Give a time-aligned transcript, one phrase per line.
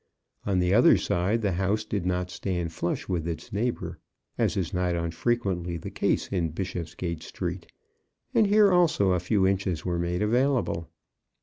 [0.47, 3.99] On the other side the house did not stand flush with its neighbour,
[4.35, 7.67] as is not unfrequently the case in Bishopsgate Street,
[8.33, 10.89] and here also a few inches were made available.